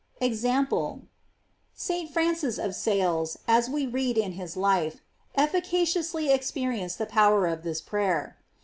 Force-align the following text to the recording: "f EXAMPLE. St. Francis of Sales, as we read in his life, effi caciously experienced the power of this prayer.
"f 0.19 0.23
EXAMPLE. 0.29 1.03
St. 1.75 2.11
Francis 2.11 2.57
of 2.57 2.73
Sales, 2.73 3.37
as 3.47 3.69
we 3.69 3.85
read 3.85 4.17
in 4.17 4.31
his 4.31 4.57
life, 4.57 5.01
effi 5.35 5.61
caciously 5.61 6.31
experienced 6.33 6.97
the 6.97 7.05
power 7.05 7.45
of 7.45 7.61
this 7.61 7.81
prayer. 7.81 8.35